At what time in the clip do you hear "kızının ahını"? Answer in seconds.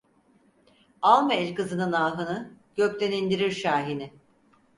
1.55-2.51